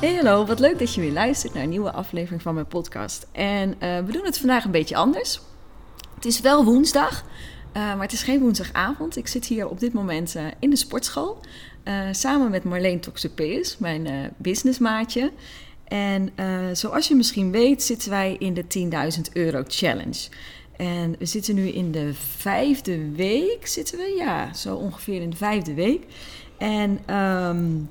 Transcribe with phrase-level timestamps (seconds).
[0.00, 3.26] Hey hallo, wat leuk dat je weer luistert naar een nieuwe aflevering van mijn podcast.
[3.32, 5.40] En uh, we doen het vandaag een beetje anders.
[6.14, 9.16] Het is wel woensdag, uh, maar het is geen woensdagavond.
[9.16, 11.40] Ik zit hier op dit moment uh, in de sportschool
[12.10, 15.32] samen met Marleen Toxopeus, mijn businessmaatje.
[15.84, 16.32] En
[16.72, 18.64] zoals je misschien weet zitten wij in de
[19.16, 20.28] 10.000 euro challenge.
[20.76, 24.14] En we zitten nu in de vijfde week, zitten we?
[24.16, 26.04] Ja, zo ongeveer in de vijfde week.
[26.58, 27.14] En...
[27.16, 27.88] Um,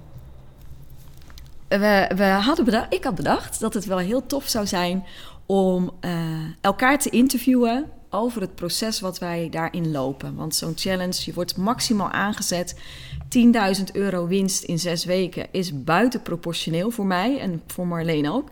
[1.70, 5.06] we, we hadden ik had bedacht dat het wel heel tof zou zijn
[5.46, 6.12] om uh,
[6.62, 10.36] elkaar te interviewen over het proces wat wij daarin lopen.
[10.36, 12.76] Want zo'n challenge, je wordt maximaal aangezet.
[13.78, 18.50] 10.000 euro winst in zes weken is buitenproportioneel voor mij en voor Marleen ook.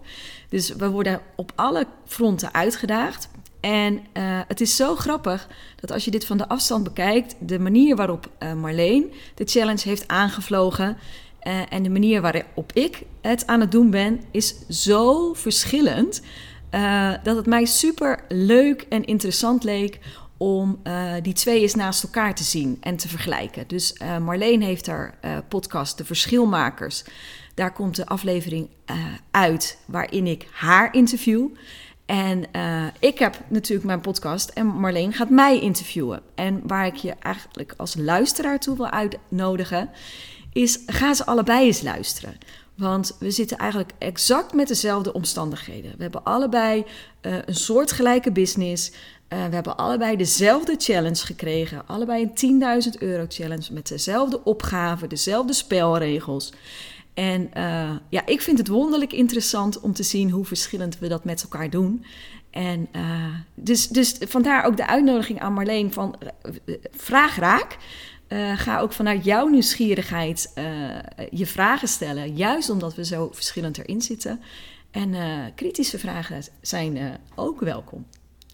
[0.49, 3.29] Dus we worden op alle fronten uitgedaagd.
[3.59, 4.01] En uh,
[4.47, 5.47] het is zo grappig
[5.79, 9.89] dat als je dit van de afstand bekijkt, de manier waarop uh, Marleen de challenge
[9.89, 10.97] heeft aangevlogen,
[11.47, 16.21] uh, en de manier waarop ik het aan het doen ben, is zo verschillend.
[16.71, 19.99] Uh, dat het mij super leuk en interessant leek
[20.37, 23.67] om uh, die twee eens naast elkaar te zien en te vergelijken.
[23.67, 27.03] Dus Marleen heeft haar podcast De Verschilmakers.
[27.53, 28.69] Daar komt de aflevering
[29.31, 31.47] uit waarin ik haar interview.
[32.05, 32.43] En
[32.99, 36.21] ik heb natuurlijk mijn podcast en Marleen gaat mij interviewen.
[36.35, 39.89] En waar ik je eigenlijk als luisteraar toe wil uitnodigen,
[40.55, 42.37] is ga ze allebei eens luisteren.
[42.75, 45.93] Want we zitten eigenlijk exact met dezelfde omstandigheden.
[45.97, 46.83] We hebben allebei
[47.21, 48.89] uh, een soortgelijke business.
[48.89, 51.87] Uh, we hebben allebei dezelfde challenge gekregen.
[51.87, 56.53] Allebei een 10.000 euro challenge met dezelfde opgaven, dezelfde spelregels.
[57.13, 61.23] En uh, ja, ik vind het wonderlijk interessant om te zien hoe verschillend we dat
[61.23, 62.05] met elkaar doen.
[62.49, 62.89] En
[63.55, 66.15] dus, dus vandaar ook de uitnodiging aan Marleen van
[66.91, 67.77] vraag raak.
[68.27, 70.63] Uh, ga ook vanuit jouw nieuwsgierigheid uh,
[71.31, 72.35] je vragen stellen.
[72.35, 74.41] Juist omdat we zo verschillend erin zitten.
[74.91, 78.05] En uh, kritische vragen zijn ook welkom.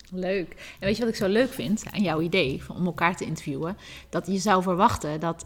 [0.09, 0.49] Leuk.
[0.79, 3.77] En weet je wat ik zo leuk vind aan jouw idee om elkaar te interviewen?
[4.09, 5.45] Dat je zou verwachten dat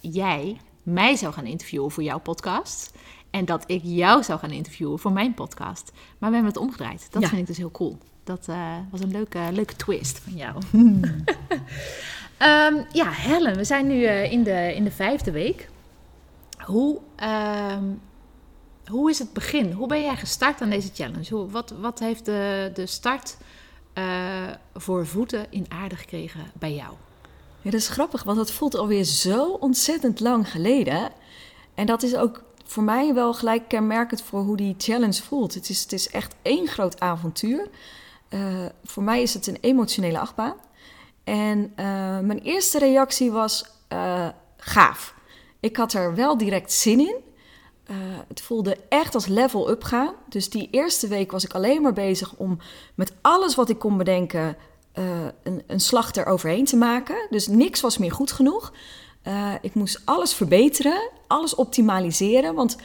[0.00, 2.92] jij mij zou gaan interviewen voor jouw podcast.
[3.30, 5.92] En dat ik jou zou gaan interviewen voor mijn podcast.
[6.18, 7.06] Maar we hebben het omgedraaid.
[7.10, 7.28] Dat ja.
[7.28, 7.98] vind ik dus heel cool.
[8.24, 8.46] Dat
[8.90, 10.62] was een leuke, leuke twist van jou.
[12.42, 15.68] Um, ja, Helen, we zijn nu uh, in, de, in de vijfde week.
[16.58, 16.98] Hoe,
[17.72, 18.00] um,
[18.86, 19.72] hoe is het begin?
[19.72, 21.34] Hoe ben jij gestart aan deze challenge?
[21.34, 23.36] Hoe, wat, wat heeft de, de start
[23.94, 24.04] uh,
[24.74, 26.92] voor voeten in aarde gekregen bij jou?
[27.62, 31.10] Ja, dat is grappig, want dat voelt alweer zo ontzettend lang geleden.
[31.74, 35.54] En dat is ook voor mij wel gelijk kenmerkend voor hoe die challenge voelt.
[35.54, 37.68] Het is, het is echt één groot avontuur.
[38.30, 40.54] Uh, voor mij is het een emotionele achtbaan.
[41.26, 45.14] En uh, mijn eerste reactie was uh, gaaf.
[45.60, 47.16] Ik had er wel direct zin in.
[47.90, 47.96] Uh,
[48.28, 50.14] het voelde echt als level up gaan.
[50.28, 52.58] Dus die eerste week was ik alleen maar bezig om
[52.94, 54.56] met alles wat ik kon bedenken
[55.42, 57.16] een, een slag eroverheen te maken.
[57.30, 58.72] Dus niks was meer goed genoeg.
[59.60, 62.54] ik moest alles verbeteren, alles optimaliseren.
[62.54, 62.76] Want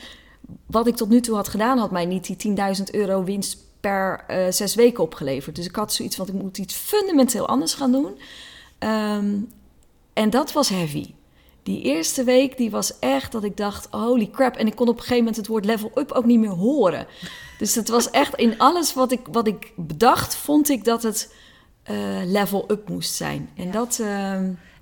[0.66, 4.25] wat ik tot nu toe had gedaan, had mij niet die 10.000 euro winst per
[4.30, 5.56] uh, zes weken opgeleverd.
[5.56, 8.19] Dus ik had zoiets van, ik moet iets fundamenteel anders gaan doen.
[8.80, 9.52] Um,
[10.14, 11.14] en dat was heavy.
[11.64, 14.56] Die eerste week die was echt dat ik dacht, holy crap.
[14.56, 17.08] En ik kon op een gegeven moment het woord level up ook niet meer horen.
[17.58, 21.34] Dus het was echt in alles wat ik, wat ik bedacht, vond ik dat het
[21.91, 23.50] uh, level up moest zijn.
[23.56, 23.72] En ja.
[23.72, 23.97] dat...
[24.02, 24.34] Uh,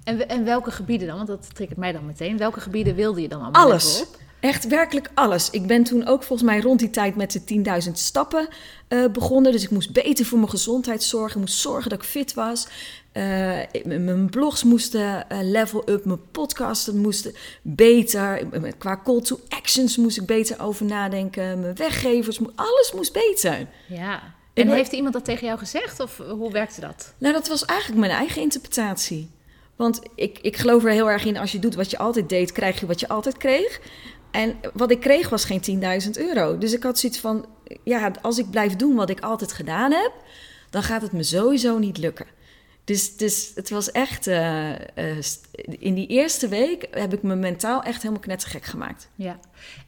[0.03, 1.15] en, en welke gebieden dan?
[1.15, 2.37] Want dat triggert mij dan meteen.
[2.37, 4.05] Welke gebieden wilde je dan allemaal Alles.
[4.39, 5.49] Echt werkelijk alles.
[5.49, 8.47] Ik ben toen ook volgens mij rond die tijd met de 10.000 stappen
[8.89, 9.51] uh, begonnen.
[9.51, 11.33] Dus ik moest beter voor mijn gezondheid zorgen.
[11.33, 12.67] Ik moest zorgen dat ik fit was.
[13.13, 16.05] Uh, mijn blogs moesten uh, level up.
[16.05, 18.47] Mijn podcasten moesten beter.
[18.77, 21.59] Qua call to actions moest ik beter over nadenken.
[21.59, 23.67] Mijn weggevers, alles moest beter.
[23.87, 24.21] Ja.
[24.53, 25.99] En, en heeft iemand dat tegen jou gezegd?
[25.99, 27.13] Of hoe werkte dat?
[27.17, 29.29] Nou, dat was eigenlijk mijn eigen interpretatie.
[29.75, 32.51] Want ik, ik geloof er heel erg in, als je doet wat je altijd deed,
[32.51, 33.79] krijg je wat je altijd kreeg.
[34.31, 36.57] En wat ik kreeg was geen 10.000 euro.
[36.57, 37.45] Dus ik had zoiets van,
[37.83, 40.11] ja, als ik blijf doen wat ik altijd gedaan heb,
[40.69, 42.25] dan gaat het me sowieso niet lukken.
[42.83, 44.27] Dus, dus het was echt...
[44.27, 45.23] eh, eh,
[45.79, 49.09] in die eerste week heb ik me mentaal echt helemaal knettergek gemaakt.
[49.15, 49.39] Ja.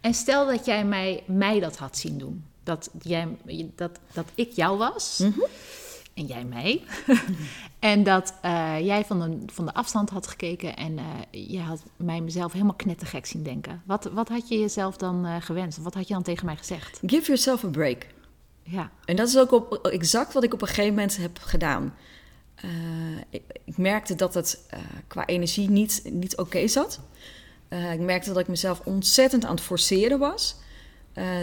[0.01, 2.43] En stel dat jij mij, mij dat had zien doen.
[2.63, 3.27] Dat, jij,
[3.75, 5.17] dat, dat ik jou was.
[5.17, 5.39] Mhm.
[6.13, 6.83] En jij mij.
[7.79, 10.75] en dat eh, jij van de, van de afstand had gekeken.
[10.75, 13.81] En eh, jij had mij mezelf helemaal knettergek zien denken.
[13.85, 15.77] Wat, wat had je jezelf dan eh, gewenst?
[15.77, 16.99] Wat had je dan tegen mij gezegd?
[17.05, 18.07] Give yourself a break.
[18.63, 18.91] Ja.
[19.05, 21.93] En dat is ook op, exact wat ik op een gegeven moment heb gedaan.
[23.29, 24.69] Ik, ik merkte dat het
[25.07, 26.99] qua energie niet, niet oké zat.
[27.69, 30.55] Ik merkte dat ik mezelf ontzettend aan het forceren was.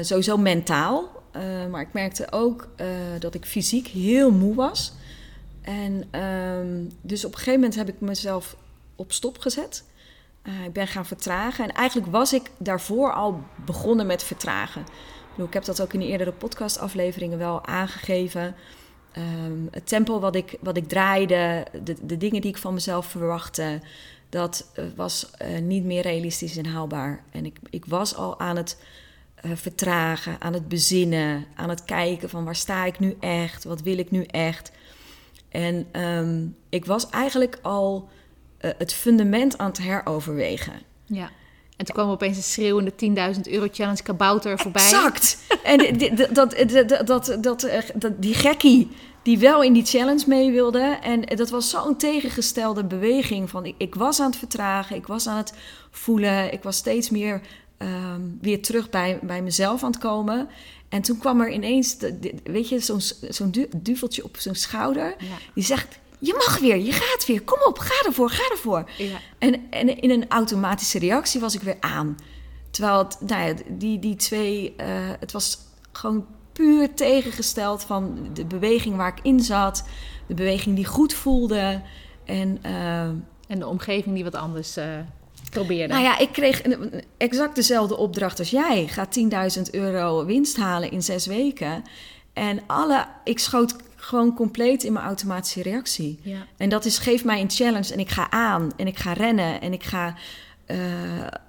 [0.01, 1.18] Sowieso mentaal.
[1.39, 2.87] Eh, maar ik merkte ook eh,
[3.19, 4.93] dat ik fysiek heel moe was.
[5.63, 8.57] En ehm, dus op een gegeven moment heb ik mezelf
[8.97, 9.85] op stop gezet.
[10.43, 11.65] Eh, ik ben gaan vertragen.
[11.65, 14.85] En eigenlijk was ik daarvoor al begonnen met vertragen.
[15.37, 18.55] Ik, heb dat ook in de eerdere podcastafleveringen wel aangegeven.
[19.13, 23.07] Ehm, het tempo wat ik, wat ik draaide, de, de dingen die ik van mezelf
[23.07, 23.81] verwachtte,
[24.29, 25.31] dat was
[25.63, 27.23] niet meer realistisch en haalbaar.
[27.31, 28.77] En ik, ik was al aan het
[29.43, 33.81] eh, vertragen, aan het bezinnen, aan het kijken van waar sta ik nu echt, wat
[33.83, 34.73] wil ik nu echt.
[35.49, 38.09] En ehm, ik was eigenlijk al
[38.59, 40.73] eh, het fundament aan het heroverwegen.
[41.07, 41.31] ja.
[41.77, 42.93] En toen kwam opeens een schreeuwende
[43.35, 44.83] 10.000 euro challenge kabouter voorbij.
[44.83, 45.39] Exact.
[45.65, 45.79] En
[46.33, 46.57] dat,
[47.07, 48.89] dat, dat, eh, dat- die gekkie
[49.23, 50.99] die wel in die challenge mee wilde.
[51.03, 53.51] En dat was zo'n tegengestelde beweging.
[53.51, 55.53] Van ik, ik was aan het vertragen, ik was aan het
[55.91, 56.53] voelen.
[56.53, 57.41] Ik was steeds meer
[57.79, 60.49] ehm, weer terug bij, bij mezelf aan het komen.
[60.89, 65.15] En toen kwam er ineens, de- weet je, zo'n zo'n du- duveltje op zijn schouder.
[65.19, 65.37] Ja.
[65.55, 68.91] Die zegt, je mag weer, je gaat weer, kom op, ga ervoor, ga ervoor.
[68.99, 69.19] Ja.
[69.39, 72.17] En, en in een automatische reactie was ik weer aan.
[72.71, 74.87] Terwijl het, nou ja, die, die twee, eh,
[75.21, 75.59] het was
[75.93, 79.85] gewoon puur tegengesteld van de beweging waar ik in zat,
[80.27, 81.83] de beweging die goed voelde.
[82.25, 83.03] En eh,
[83.49, 84.85] En de omgeving die wat anders eh,
[85.51, 85.93] probeerde.
[85.93, 86.63] nou ja, ik kreeg
[87.17, 88.87] exact dezelfde opdracht als jij.
[88.87, 89.09] Ga
[89.57, 91.85] 10.000 euro winst halen in zes weken.
[92.33, 96.19] En alle, ik schoot gewoon compleet in mijn automatische reactie.
[96.23, 96.47] Ja.
[96.57, 99.61] En dat is, geef mij een challenge en ik ga aan en ik ga rennen
[99.61, 100.15] en ik ga
[100.67, 100.79] eh,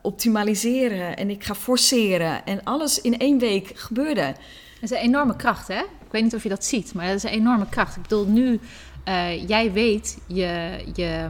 [0.01, 2.45] optimaliseren en ik ga forceren.
[2.45, 4.35] En alles in één week gebeurde.
[4.79, 5.79] Dat is een enorme kracht, hè?
[5.79, 7.95] Ik weet niet of je dat ziet, maar dat is een enorme kracht.
[7.95, 8.59] Ik bedoel, nu,
[9.03, 11.27] eh, jij weet je, je,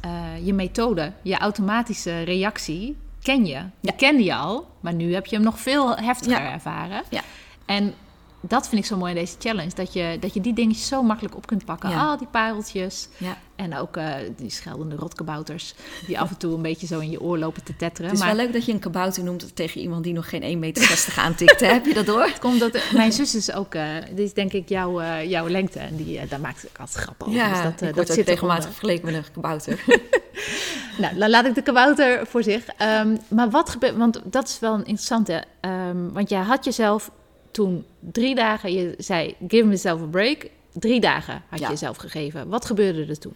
[0.00, 3.58] eh, je methode, je automatische reactie, ken je.
[3.80, 3.92] Die Ja.
[3.96, 6.52] kende je al, maar nu heb je hem nog veel heftiger Ja.
[6.52, 7.02] ervaren.
[7.10, 7.20] Ja.
[7.66, 7.94] En
[8.40, 11.02] dat vind ik zo mooi aan deze challenge, dat je, dat je die dingetjes zo
[11.02, 11.90] makkelijk op kunt pakken.
[11.90, 12.06] Ja.
[12.06, 13.36] Al die pareltjes Ja.
[13.56, 15.74] en ook eh, die scheldende rotkabouters,
[16.06, 18.10] die af en toe een beetje zo in je oor lopen te tetteren.
[18.10, 20.42] Het is maar wel leuk dat je een kabouter noemt tegen iemand die nog geen
[20.54, 21.60] 1,60 meter aantikt.
[21.70, 22.22] Heb je dat door?
[22.22, 25.48] Het komt dat mijn zus is ook, eh dit is denk ik jouw, eh, jouw
[25.48, 25.78] lengte.
[25.78, 27.38] En die, daar maakt ik altijd grappen over.
[27.38, 29.84] Ja, dus dat, dat ook zit regelmatig vergeleken met een kabouter.
[30.98, 32.66] Nou, dan laat ik de kabouter voor zich.
[32.66, 35.44] Ehm, maar wat gebeurt, want dat is wel een interessante.
[35.60, 37.10] ehm, want jij had jezelf
[37.58, 40.50] toen drie dagen, je zei give myself a break.
[40.72, 41.64] Drie dagen had Ja.
[41.66, 42.48] je jezelf gegeven.
[42.48, 43.32] Wat gebeurde er toen?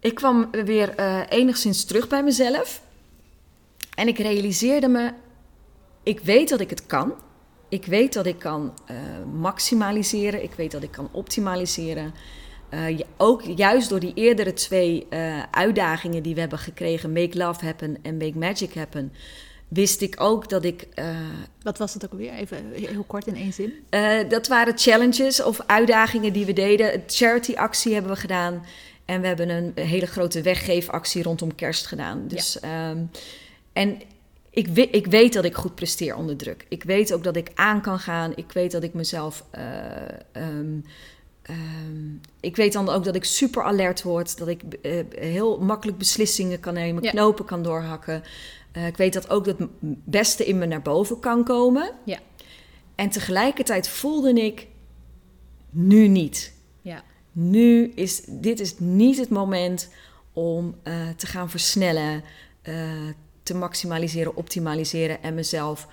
[0.00, 2.82] Ik kwam weer eh, enigszins terug bij mezelf.
[3.94, 5.12] En ik realiseerde me,
[6.02, 7.14] ik weet dat ik het kan.
[7.68, 8.96] Ik weet dat ik kan eh,
[9.40, 10.42] maximaliseren.
[10.42, 12.14] Ik weet dat ik kan optimaliseren.
[12.70, 15.06] Je- ook juist door die eerdere twee
[15.50, 19.12] uitdagingen die we hebben gekregen, Make Love Happen en Make Magic Happen,
[19.70, 21.04] wist ik ook dat ik eh,
[21.62, 22.32] Wat was het ook alweer?
[22.32, 23.72] Even heel kort in één zin.
[23.90, 26.94] eh, dat waren challenges of uitdagingen die we deden.
[26.94, 28.64] Een charity-actie hebben we gedaan.
[29.04, 32.24] En we hebben een hele grote weggeefactie rondom kerst gedaan.
[32.28, 32.98] Dus, ehm,
[33.72, 34.00] en
[34.50, 36.66] ik, we- ik weet dat ik goed presteer onder druk.
[36.68, 38.32] Ik weet ook dat ik aan kan gaan.
[38.34, 39.44] Ik weet dat ik mezelf.
[39.50, 39.62] eh,
[40.32, 40.78] ehm,
[41.42, 42.08] ehm,
[42.40, 44.38] ik weet dan ook dat ik super alert word.
[44.38, 44.62] Dat ik
[45.18, 47.10] heel makkelijk beslissingen kan nemen, Ja.
[47.10, 48.22] knopen kan doorhakken.
[48.72, 49.58] Eh, ik weet dat ook het
[50.04, 51.90] beste in me naar boven kan komen.
[52.04, 52.18] Ja.
[52.94, 54.66] En tegelijkertijd voelde ik
[55.70, 56.52] nu niet.
[56.82, 57.02] Ja.
[57.32, 59.88] Nu is dit is niet het moment
[60.32, 62.22] om eh, te gaan versnellen,
[62.62, 62.74] eh,
[63.42, 65.88] te maximaliseren, optimaliseren en mezelf.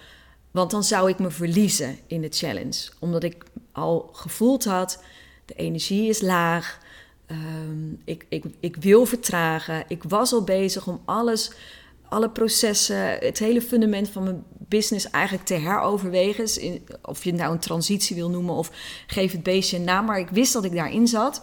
[0.51, 2.89] Want dan zou ik me verliezen in de challenge.
[2.99, 5.03] Omdat ik al gevoeld had,
[5.45, 6.79] de energie is laag.
[7.25, 9.83] ehm, ik, ik, ik wil vertragen.
[9.87, 11.51] Ik was al bezig om alles,
[12.09, 16.43] alle processen, het hele fundament van mijn business eigenlijk te heroverwegen.
[16.43, 18.71] Dus in- Of je het nou een transitie wil noemen of
[19.07, 20.05] geef het beestje een naam.
[20.05, 21.41] Maar ik wist dat ik daarin zat.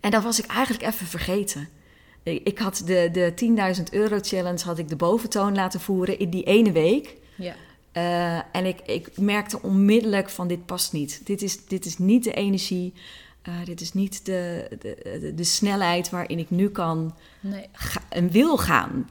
[0.00, 1.68] En dat was ik eigenlijk even vergeten.
[2.22, 3.32] Ik ik had de, de
[3.76, 7.16] 10.000 euro challenge had ik de boventoon laten voeren in die ene week.
[7.36, 7.54] Ja.
[7.92, 11.20] Eh, en ik, ik merkte onmiddellijk van dit past niet.
[11.24, 12.92] Dit is, dit is niet de energie.
[13.42, 17.68] Eh, dit is niet de, de, de, de snelheid waarin ik nu kan Nee.
[17.72, 19.10] ga- en wil gaan.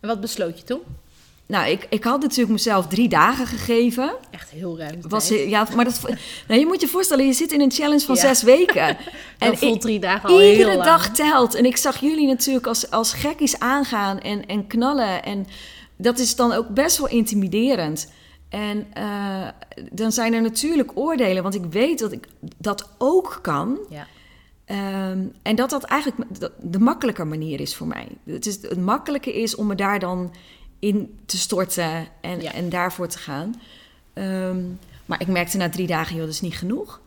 [0.00, 0.80] En wat besloot je toen?
[1.46, 4.12] Nou, ik, ik had natuurlijk mezelf drie dagen gegeven.
[4.30, 4.98] Echt heel ruim.
[5.08, 6.00] Was, ja, maar dat,
[6.48, 8.20] nou, je moet je voorstellen, je zit in een challenge van Ja.
[8.20, 8.96] zes weken.
[9.38, 10.84] En voelt drie dagen al heel Iedere lang.
[10.84, 11.54] dag telt.
[11.54, 15.22] En ik zag jullie natuurlijk als, als gekkies aangaan en, en knallen.
[15.22, 15.46] En
[15.96, 18.10] dat is dan ook best wel intimiderend.
[18.52, 19.48] En eh,
[19.92, 22.28] dan zijn er natuurlijk oordelen, want ik weet dat ik
[22.58, 23.78] dat ook kan.
[23.88, 24.06] Ja.
[24.64, 26.22] Ehm, en dat dat eigenlijk
[26.60, 28.08] de, makkelijker manier is voor mij.
[28.24, 30.34] Het, is, het makkelijke is om me daar dan
[30.78, 32.52] in te storten en, Ja.
[32.52, 33.60] en daarvoor te gaan.
[34.12, 34.60] Ehm,
[35.06, 37.00] maar ik merkte na drie dagen, joh, dat is niet genoeg.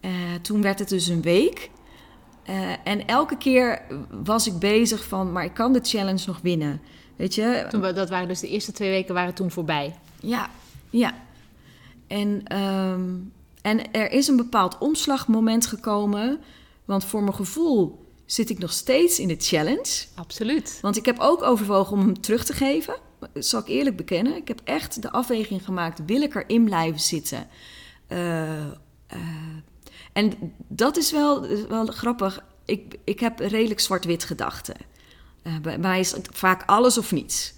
[0.00, 0.10] Eh,
[0.42, 1.70] toen werd het dus een week.
[2.44, 3.82] Eh, en elke keer
[4.22, 6.80] was ik bezig van, maar ik kan de challenge nog winnen.
[7.16, 7.66] Weet je?
[7.70, 9.94] Toen, dat waren dus de eerste twee weken waren toen voorbij.
[10.20, 10.50] Ja,
[10.90, 11.14] ja.
[12.06, 13.10] En, ehm,
[13.62, 16.40] en er is een bepaald omslagmoment gekomen.
[16.84, 20.04] Want voor mijn gevoel zit ik nog steeds in de challenge.
[20.14, 20.78] Absoluut.
[20.82, 22.96] Want ik heb ook overwogen om hem terug te geven.
[23.32, 24.36] Dat zal ik eerlijk bekennen.
[24.36, 27.48] Ik heb echt de afweging gemaakt: wil ik erin blijven zitten?
[28.06, 28.66] Eh,
[29.06, 29.18] eh,
[30.12, 30.32] en
[30.68, 32.44] dat is wel, wel grappig.
[32.64, 34.76] Ik, ik heb redelijk zwart-wit gedachten.
[35.42, 37.54] Eh, bij mij is het vaak alles of niets.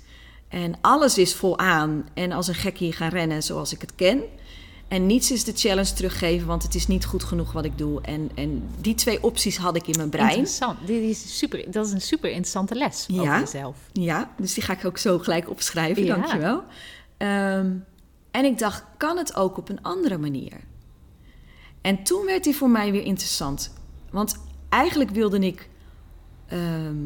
[0.51, 4.23] En alles is vol aan en als een gekkie gaan rennen zoals ik het ken.
[4.89, 8.01] En niets is de challenge teruggeven, want het is niet goed genoeg wat ik doe.
[8.01, 10.29] En, en die twee opties had ik in mijn brein.
[10.29, 10.87] Interessant.
[10.87, 13.39] Dit is super, dat is een super interessante les over Ja.
[13.39, 13.77] jezelf.
[13.93, 16.15] Ja, dus die ga ik ook zo gelijk opschrijven, Ja.
[16.17, 16.63] dankjewel.
[17.17, 17.71] Ehm,
[18.31, 20.53] en ik dacht, kan het ook op een andere manier?
[21.81, 23.73] En toen werd die voor mij weer interessant.
[24.11, 24.37] Want
[24.69, 25.69] eigenlijk wilde ik
[26.47, 26.97] ehm,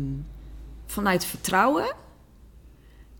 [0.87, 1.93] vanuit vertrouwen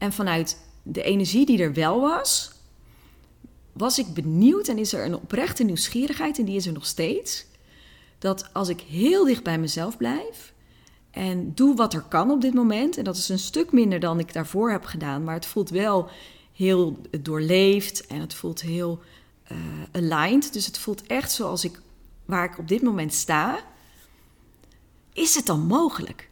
[0.05, 2.53] en vanuit de energie die er wel was,
[3.73, 7.47] was ik benieuwd en is er een oprechte nieuwsgierigheid en die is er nog steeds.
[8.19, 10.53] Dat als ik heel dicht bij mezelf blijf
[11.11, 14.19] en doe wat er kan op dit moment, en dat is een stuk minder dan
[14.19, 16.09] ik daarvoor heb gedaan, maar het voelt wel
[16.53, 19.01] heel doorleefd en het voelt heel
[19.45, 19.57] eh,
[19.93, 20.53] aligned.
[20.53, 21.81] Dus het voelt echt zoals ik
[22.25, 23.59] waar ik op dit moment sta.
[25.13, 26.31] Is het dan mogelijk?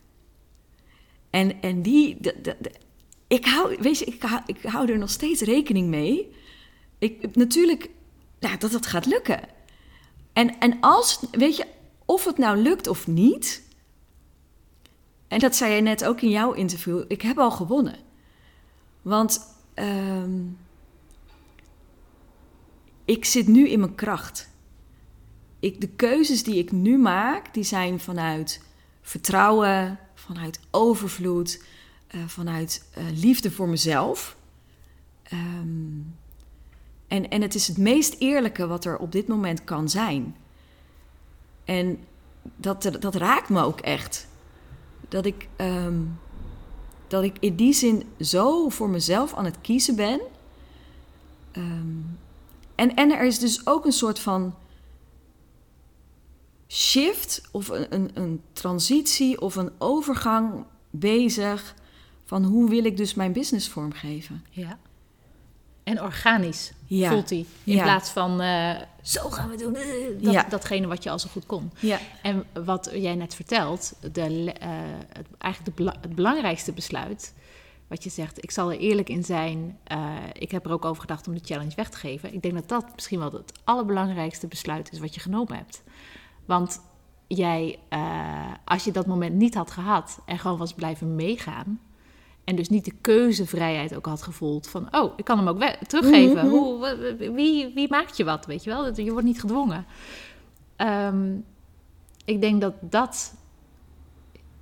[1.31, 2.73] En, en die, de, de, de-
[3.33, 6.35] ik, hou, weet je, ik, hou, ik hou er nog steeds rekening mee.
[6.99, 7.91] Ik, natuurlijk,
[8.41, 9.41] nou, dat het gaat lukken.
[10.33, 11.67] En, en als, weet je,
[12.05, 13.63] of het nou lukt of niet.
[15.29, 17.05] En dat zei je net ook in jouw interview.
[17.09, 17.97] Ik heb al gewonnen.
[19.03, 19.41] Want
[19.75, 20.41] ehm,
[23.05, 24.49] ik zit nu in mijn kracht.
[25.61, 28.63] Ik, de keuzes die ik nu maak, die zijn vanuit
[29.03, 31.63] vertrouwen, vanuit overvloed,
[32.13, 34.37] eh, vanuit eh, liefde voor mezelf.
[35.23, 36.01] Ehm,
[37.09, 40.37] en, en het is het meest eerlijke wat er op dit moment kan zijn.
[41.65, 41.99] En
[42.57, 44.29] dat, dat raakt me ook echt.
[45.09, 46.01] Dat ik, ehm,
[47.07, 50.21] dat ik in die zin zo voor mezelf aan het kiezen ben.
[51.53, 51.97] Ehm,
[52.75, 54.55] en, en er is dus ook een soort van
[56.69, 61.75] shift of een, een, een transitie of een overgang bezig
[62.33, 64.45] van hoe wil ik dus mijn business vormgeven.
[64.51, 64.79] Ja.
[65.85, 67.11] En organisch Ja.
[67.11, 67.47] voelt hij.
[67.65, 67.83] In Ja.
[67.83, 69.75] plaats van eh, zo gaan we doen.
[69.75, 69.83] eh,
[70.23, 70.43] dat, Ja.
[70.49, 71.71] Datgene wat je al zo goed kon.
[71.81, 74.69] Ja, En wat jij net vertelt, de, eh,
[75.13, 77.35] het, eigenlijk de het belangrijkste besluit.
[77.89, 79.79] Wat je zegt, ik zal er eerlijk in zijn.
[80.33, 82.35] ik heb er ook over gedacht om de challenge weg te geven.
[82.35, 85.83] Ik denk dat dat misschien wel het allerbelangrijkste besluit is wat je genomen hebt.
[86.45, 86.81] Want
[87.27, 87.79] jij,
[88.65, 91.81] als je dat moment niet had gehad en gewoon was blijven meegaan.
[92.45, 96.37] En dus niet de keuzevrijheid ook had gevoeld van, oh, ik kan hem ook teruggeven.
[96.47, 96.49] Mhm.
[96.49, 96.97] Hoe,
[97.35, 98.85] wie, wie maakt je wat, weet je wel?
[98.85, 99.87] Dat- Je wordt niet gedwongen.
[100.77, 101.33] Ehm,
[102.25, 103.35] ik denk dat dat.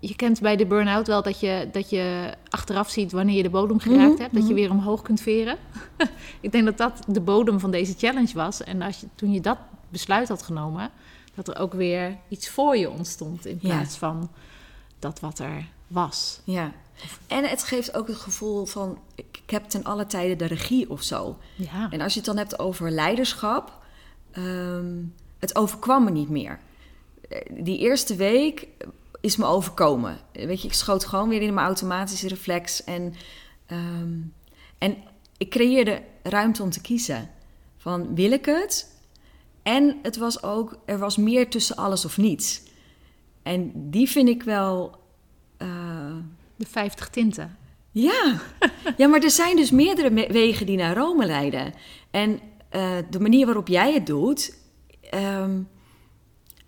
[0.03, 3.51] Je kent bij de burn-out wel dat je, dat je achteraf ziet wanneer je de
[3.51, 4.35] bodem geraakt Mhm, hebt.
[4.35, 4.55] Dat je mhm.
[4.61, 5.57] weer omhoog kunt veren.
[6.41, 8.63] ik denk dat dat de bodem van deze challenge was.
[8.63, 9.59] En als je, toen je dat
[9.89, 10.91] besluit had genomen,
[11.35, 13.47] dat er ook weer iets voor je ontstond.
[13.47, 13.69] In Ja.
[13.77, 14.31] plaats van
[14.99, 16.41] dat wat er was.
[16.45, 16.73] ja.
[17.27, 21.03] En het geeft ook het gevoel van, ik heb ten alle tijde de regie of
[21.03, 21.37] zo.
[21.57, 23.79] Ja, En als je het dan hebt over leiderschap,
[24.31, 24.95] ehm,
[25.39, 26.59] het overkwam me niet meer.
[27.29, 28.69] Eh, Die eerste week
[29.21, 30.19] is me overkomen.
[30.33, 32.85] Weet je, ik schoot gewoon weer in mijn automatische reflex.
[32.85, 33.15] En,
[33.67, 34.19] ehm,
[34.79, 34.97] en
[35.37, 37.31] ik creëerde ruimte om te kiezen.
[37.77, 38.99] Van, wil ik het?
[39.63, 42.63] En het was ook, er was meer tussen alles of niets.
[43.43, 44.99] En die vind ik wel...
[46.61, 47.57] de 50 tinten.
[47.91, 48.41] ja.
[48.97, 51.73] ja, maar er zijn dus meerdere me- wegen die naar Rome leiden.
[52.11, 54.55] En eh, de manier waarop jij het doet,
[55.11, 55.59] ehm,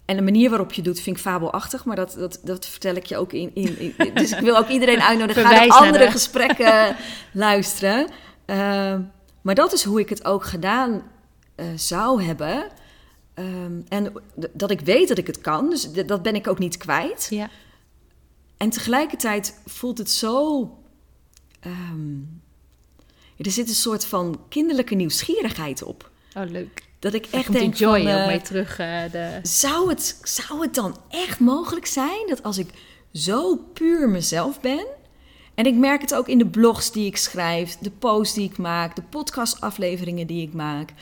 [0.05, 2.95] en de manier waarop je het doet vind ik fabelachtig, maar dat, dat, dat vertel
[2.95, 5.43] ik je ook in, in, in- Dus ik wil ook iedereen uitnodigen.
[5.47, 6.97] Ga naar andere de- gesprekken
[7.33, 8.07] luisteren.
[8.45, 8.97] Eh,
[9.43, 11.03] maar dat is hoe ik het ook gedaan
[11.55, 12.65] eh, zou hebben.
[13.35, 14.13] Ehm, en
[14.53, 17.27] dat ik weet dat ik het kan, dus dat ben ik ook niet kwijt.
[17.31, 17.49] Ja.
[18.63, 20.61] En tegelijkertijd voelt het zo.
[21.61, 22.17] ehm,
[23.37, 26.11] er zit een soort van kinderlijke nieuwsgierigheid op.
[26.37, 26.85] Oh, leuk.
[26.99, 28.79] Dat ik echt denk joy van, ook eh, mee terug.
[28.79, 29.39] eh, de...
[29.43, 32.71] zou het, zou het dan echt mogelijk zijn dat als ik
[33.13, 34.87] zo puur mezelf ben.
[35.55, 38.59] En ik merk het ook in de blogs die ik schrijf, de posts die ik
[38.59, 40.93] maak, de podcastafleveringen die ik maak.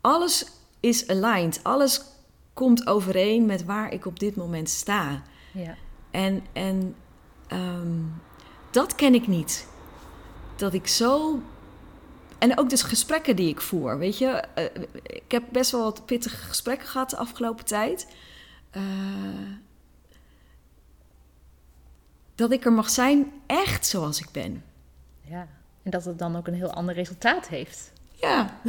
[0.00, 0.46] Alles
[0.80, 1.60] is aligned.
[1.62, 2.02] Alles
[2.52, 5.22] komt overeen met waar ik op dit moment sta.
[5.52, 5.76] Ja.
[6.12, 6.94] En, en
[7.46, 8.00] ehm,
[8.70, 9.66] dat ken ik niet.
[10.56, 11.40] Dat ik zo.
[12.38, 13.98] En ook dus gesprekken die ik voer.
[13.98, 14.64] Weet je, Eh,
[15.02, 18.06] ik heb best wel wat pittige gesprekken gehad de afgelopen tijd.
[18.70, 18.82] Eh,
[22.34, 24.64] dat ik er mag zijn echt zoals ik ben.
[25.20, 25.48] ja.
[25.82, 27.91] En dat het dan ook een heel ander resultaat heeft.
[28.22, 28.60] Ja,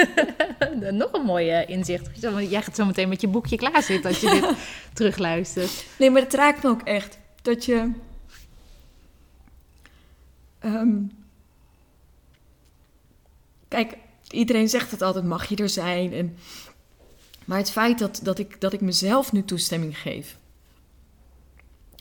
[0.90, 2.18] Nog een mooie inzicht.
[2.20, 4.56] Zo, Jij gaat zo meteen met je boekje klaarzitten als je dit
[4.96, 5.84] terugluistert.
[5.98, 7.18] nee, maar het raakt me ook echt.
[7.42, 7.90] Dat je.
[10.58, 10.96] ehm,
[13.68, 13.96] kijk,
[14.30, 16.12] iedereen zegt het altijd: mag je er zijn?
[16.12, 16.36] En,
[17.44, 20.36] maar het feit dat, dat, ik, dat ik mezelf nu toestemming geef.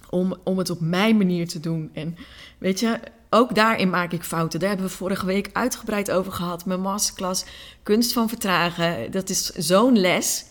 [0.10, 1.90] Om, om het op mijn manier te doen.
[1.94, 2.18] En
[2.58, 4.60] weet je, ook daarin maak ik fouten.
[4.60, 6.66] Daar hebben we vorige week uitgebreid over gehad.
[6.66, 7.46] Mijn masterclass
[7.84, 9.12] Kunst van Vertragen.
[9.12, 10.46] Dat is zo'n les.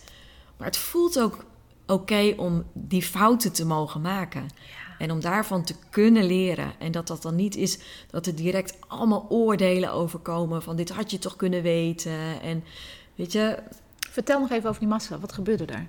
[0.57, 1.45] Maar het voelt ook
[1.85, 4.47] oké om die fouten te mogen maken.
[4.97, 6.73] En om daarvan te kunnen leren.
[6.79, 7.79] En dat dat dan niet is
[8.09, 10.63] dat er direct allemaal oordelen overkomen.
[10.63, 12.41] Van dit had je toch kunnen weten.
[12.41, 12.63] En
[13.15, 13.57] weet je.
[14.09, 15.19] Vertel nog even over die masker.
[15.19, 15.87] Wat gebeurde er?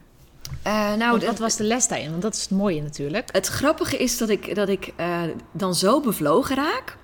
[0.62, 2.11] Eh, nou, Want wat was de les daarin?
[2.11, 3.28] Want dat is het mooie natuurlijk.
[3.33, 5.21] Het grappige is dat ik, dat ik eh,
[5.52, 6.97] dan zo bevlogen raak.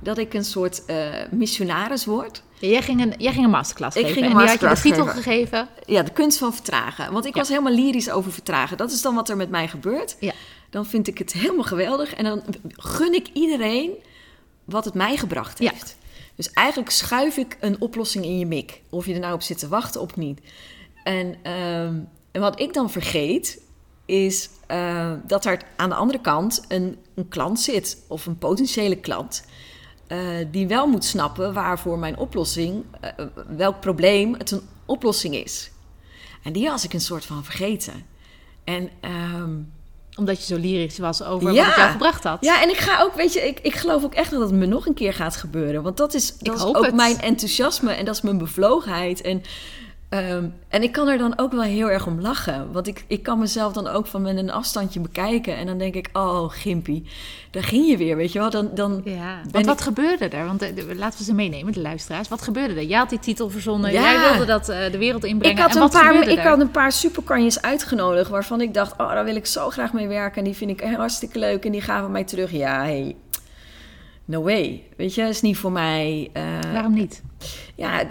[0.00, 2.42] Dat ik een soort eh, missionaris word.
[2.58, 4.22] Jij ging een, jij ging een masterclass Ik geven.
[4.22, 5.68] ging een en die had je de masterclass titel gegeven.
[5.86, 7.12] Ja, de kunst van vertragen.
[7.12, 7.40] Want ik Ja.
[7.40, 8.76] was helemaal lyrisch over vertragen.
[8.76, 10.16] Dat is dan wat er met mij gebeurt.
[10.20, 10.32] Ja.
[10.70, 12.14] Dan vind ik het helemaal geweldig.
[12.14, 12.42] En dan
[12.76, 13.90] gun ik iedereen
[14.64, 15.70] wat het mij gebracht Ja.
[15.70, 15.96] heeft.
[16.34, 18.80] Dus eigenlijk schuif ik een oplossing in je mik.
[18.90, 20.40] Of je er nou op zit te wachten of niet.
[21.04, 21.94] En, ehm,
[22.36, 23.60] en wat ik dan vergeet,
[24.04, 27.98] is eh, dat er aan de andere kant een, een klant zit.
[28.08, 29.44] Of een potentiële klant.
[30.06, 30.18] eh,
[30.50, 33.10] die wel moet snappen waarvoor mijn oplossing, eh,
[33.56, 35.70] welk probleem het een oplossing is.
[36.42, 38.06] En die was ik een soort van vergeten.
[38.64, 39.54] En ehm,
[40.18, 41.56] Omdat je zo lyrisch was over Ja.
[41.58, 42.38] wat het jou gebracht had.
[42.44, 44.66] ja, en ik ga ook, weet je, ik, ik geloof ook echt dat het me
[44.66, 45.82] nog een keer gaat gebeuren.
[45.82, 46.94] Want dat is, dat is ook het.
[46.94, 49.20] mijn enthousiasme en dat is mijn bevlogenheid.
[49.20, 49.42] En,
[50.08, 52.72] ehm, en ik kan er dan ook wel heel erg om lachen.
[52.72, 55.56] Want ik, ik kan mezelf dan ook van met een afstandje bekijken.
[55.56, 57.04] En dan denk ik, oh, gimpie,
[57.50, 58.50] daar ging je weer, weet je wel.
[58.50, 60.46] Dan, dan Ja, want wat ik- gebeurde er?
[60.46, 62.28] Want eh, laten we ze meenemen, de luisteraars.
[62.28, 62.82] Wat gebeurde er?
[62.84, 64.02] Jij had die titel verzonnen, Ja.
[64.02, 65.56] jij wilde dat eh, de wereld inbrengen.
[65.56, 66.48] Ik had, en een paar, ik er?
[66.48, 70.06] had een paar superkanjes uitgenodigd waarvan ik dacht, oh, daar wil ik zo graag mee
[70.08, 70.38] werken.
[70.38, 72.50] En die vind ik hartstikke leuk en die gaven mij terug.
[72.52, 73.16] Ja, hey,
[74.24, 74.82] no way.
[74.96, 76.30] Weet je, is niet voor mij.
[76.32, 76.42] eh,
[76.72, 77.22] Waarom niet?
[77.74, 78.08] Ja,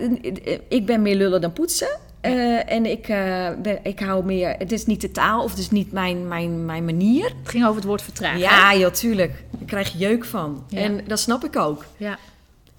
[0.68, 2.00] ik ben meer lullen dan poetsen.
[2.26, 4.56] Eh, en ik, eh, ben, ik hou meer...
[4.58, 7.26] Het is niet de taal of het is niet mijn, mijn, mijn manier.
[7.26, 8.40] Het ging over het woord vertragen.
[8.40, 9.44] Ja, joh, tuurlijk.
[9.50, 10.66] Daar krijg je jeuk van.
[10.68, 10.80] Ja.
[10.80, 11.86] En dat snap ik ook.
[11.98, 12.18] ja.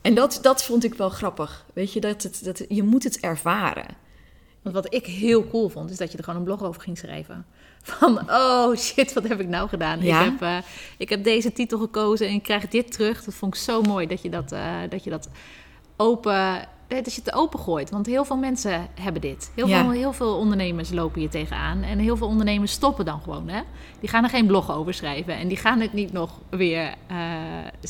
[0.00, 1.64] En dat, dat vond ik wel grappig.
[1.72, 3.86] Weet je, dat het, dat, je moet het ervaren.
[4.62, 6.98] Want wat ik heel cool vond, is dat je er gewoon een blog over ging
[6.98, 7.46] schrijven.
[7.82, 10.02] Van, oh shit, wat heb ik nou gedaan?
[10.02, 10.24] Ja.
[10.24, 10.58] Ik, heb, eh,
[10.98, 13.24] ik heb deze titel gekozen en ik krijg dit terug.
[13.24, 14.54] Dat vond ik zo mooi, dat je dat,
[14.88, 15.28] dat, je dat
[15.96, 16.68] open...
[16.88, 17.90] nee, Dat je het open gooit.
[17.90, 19.52] Want heel veel mensen hebben dit.
[19.54, 19.80] Heel, Ja.
[19.82, 21.82] veel, heel veel ondernemers lopen hier tegenaan.
[21.82, 23.48] En heel veel ondernemers stoppen dan gewoon.
[23.48, 23.60] Hè?
[24.00, 25.34] Die gaan er geen blog over schrijven.
[25.36, 27.16] En die gaan het niet nog weer eh,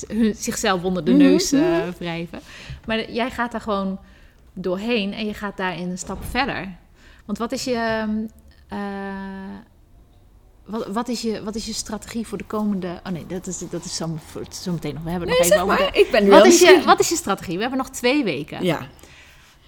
[0.08, 1.90] hun- zichzelf onder de Mhm, neus eh, mhm.
[1.98, 2.40] wrijven.
[2.86, 3.98] Maar jij gaat daar gewoon
[4.52, 6.74] doorheen en je gaat daarin een stap verder.
[7.24, 7.74] Want wat is je.
[7.74, 8.16] ehm,
[8.68, 8.78] eh,
[10.66, 13.00] wat, wat, is je, wat is je strategie voor de komende.
[13.06, 14.18] Oh nee, dat is, dat is zo,
[14.72, 15.02] meteen nog.
[15.02, 15.92] We hebben Nee, nog zeg even over.
[15.92, 17.54] de- Ik ben nu wat, wel is je, wat is je strategie?
[17.54, 18.64] We hebben nog twee weken.
[18.64, 18.86] Ja.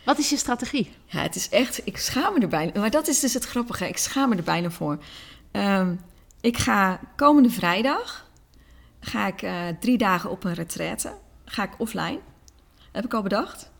[0.04, 0.92] Wat is je strategie?
[1.06, 1.80] Ja, het is echt...
[1.86, 2.80] Ik schaam me er bijna...
[2.80, 3.88] Maar dat is dus het grappige.
[3.88, 4.98] Ik schaam me er bijna voor.
[5.50, 5.94] Ehm,
[6.40, 8.26] ik ga komende vrijdag...
[9.00, 11.12] Ga ik eh, drie dagen op een retraite.
[11.44, 12.18] Ga ik offline.
[12.92, 13.70] Heb ik al bedacht.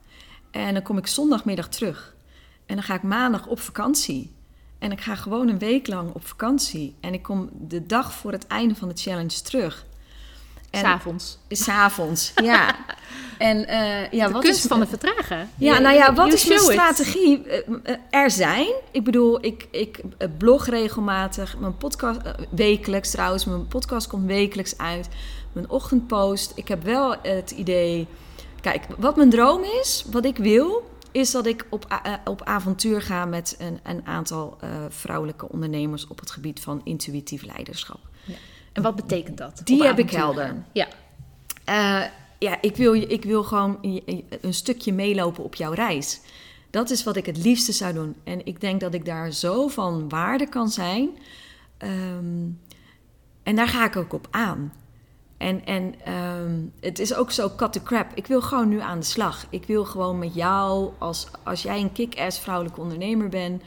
[0.50, 2.14] En dan kom ik zondagmiddag terug.
[2.66, 4.33] En dan ga ik maandag op vakantie.
[4.78, 6.94] En ik ga gewoon een week lang op vakantie.
[7.00, 9.86] En ik kom de dag voor het einde van de challenge terug.
[10.70, 11.38] En- S'avonds.
[11.48, 12.76] S'avonds, ja.
[13.38, 15.50] En eh, ja, De wat kunst is van de vertragen.
[15.58, 16.66] Ja, nou ja, wat is mijn it.
[16.66, 17.42] strategie?
[17.44, 18.66] Eh, eh, Er zijn.
[18.90, 20.00] Ik bedoel, ik, ik
[20.38, 21.58] blog regelmatig.
[21.58, 22.18] Mijn podcast
[22.50, 23.44] wekelijks trouwens.
[23.44, 25.08] Mijn podcast komt wekelijks uit.
[25.52, 26.52] Mijn ochtendpost.
[26.54, 28.06] Ik heb wel het idee.
[28.60, 33.03] Kijk, wat mijn droom is, wat ik wil, is dat ik op, eh, op avontuur
[33.03, 38.01] ga met een, een aantal eh, vrouwelijke ondernemers op het gebied van intuïtief leiderschap.
[38.73, 39.61] En wat betekent dat?
[39.64, 40.64] Die heb ik helder.
[40.73, 40.88] Ja.
[41.64, 42.03] Eh,
[42.38, 43.79] ja, ik wil, ik wil gewoon
[44.40, 46.21] een stukje meelopen op jouw reis.
[46.71, 48.16] Dat is wat ik het liefste zou doen.
[48.25, 51.09] En ik denk dat ik daar zo van waarde kan zijn.
[51.79, 52.47] Ehm,
[53.42, 54.73] en daar ga ik ook op aan.
[55.38, 58.11] En, en ehm, het is ook zo cut crap.
[58.14, 59.46] Ik wil gewoon nu aan de slag.
[59.51, 63.62] Ik wil gewoon met jou, als, als jij een kick-ass vrouwelijke ondernemer bent...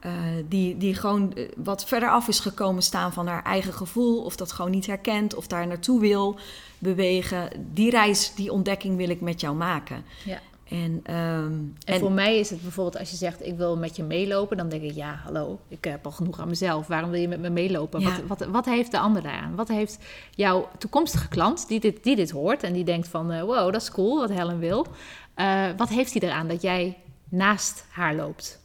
[0.00, 0.12] eh,
[0.48, 4.24] die, die gewoon eh, wat verder af is gekomen staan van haar eigen gevoel...
[4.24, 6.38] of dat gewoon niet herkent of daar naartoe wil
[6.78, 7.50] bewegen.
[7.72, 10.04] Die reis, die ontdekking wil ik met jou maken.
[10.24, 10.40] ja.
[10.70, 13.96] En, ehm, En, en- voor mij is het bijvoorbeeld als je zegt ik wil met
[13.96, 16.86] je meelopen, dan denk ik ja, hallo, ik heb al genoeg aan mezelf.
[16.86, 18.00] Waarom wil je met me meelopen?
[18.00, 18.08] Ja.
[18.26, 19.54] Wat, wat, wat heeft de ander daaraan?
[19.54, 19.98] Wat heeft
[20.34, 23.82] jouw toekomstige klant die dit, die dit hoort en die denkt van eh, wow, dat
[23.82, 24.86] is cool wat Helen wil.
[25.34, 26.96] eh, wat heeft hij eraan dat jij
[27.28, 28.58] naast haar loopt?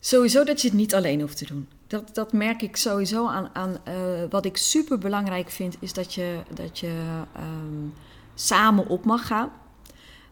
[0.00, 1.68] Sowieso dat je het niet alleen hoeft te doen.
[1.86, 3.48] Dat, dat merk ik sowieso aan.
[3.52, 3.94] aan eh,
[4.30, 6.92] wat ik super belangrijk vind, is dat je, dat je
[7.34, 7.86] ehm,
[8.34, 9.50] samen op mag gaan.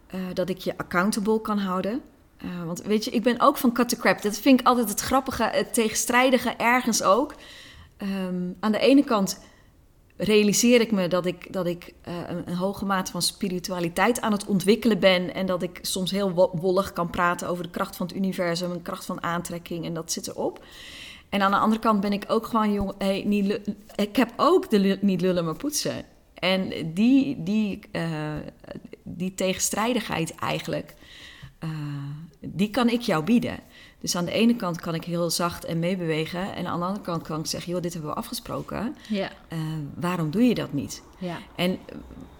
[0.06, 2.00] Eh, dat ik je accountable kan houden.
[2.36, 4.22] Eh, want weet je, ik ben ook van cut the crap.
[4.22, 7.34] Dat vind ik altijd het grappige, het tegenstrijdige ergens ook.
[7.96, 9.40] Ehm, aan de ene kant
[10.16, 14.32] realiseer ik me dat ik, dat ik eh, een, een hoge mate van spiritualiteit aan
[14.32, 15.34] het ontwikkelen ben.
[15.34, 18.70] En dat ik soms heel wo- wollig kan praten over de kracht van het universum,
[18.70, 19.84] een kracht van aantrekking.
[19.84, 20.64] En dat zit erop.
[21.28, 22.92] En aan de andere kant ben ik ook gewoon, jong,
[23.24, 23.60] niet
[23.94, 26.04] ik heb ook de niet lullen maar poetsen.
[26.38, 28.34] En die, die, eh,
[29.02, 30.94] die tegenstrijdigheid eigenlijk,
[31.58, 31.68] eh,
[32.40, 33.58] die kan ik jou bieden.
[34.00, 36.54] Dus aan de ene kant kan ik heel zacht en meebewegen.
[36.54, 38.96] En aan de andere kant kan ik zeggen, joh, dit hebben we afgesproken.
[39.08, 39.58] Ja, Eh,
[39.94, 41.02] waarom doe je dat niet?
[41.18, 41.78] ja, En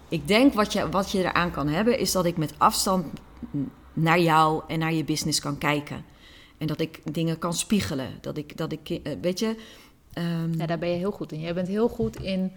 [0.09, 3.05] ik denk wat je, wat je eraan kan hebben, is dat ik met afstand
[3.93, 6.05] naar jou en naar je business kan kijken.
[6.57, 8.09] En dat ik dingen kan spiegelen.
[8.21, 9.55] Dat ik, dat ik weet je.
[10.13, 11.39] ehm, ja, daar ben je heel goed in.
[11.39, 12.51] Jij bent heel goed in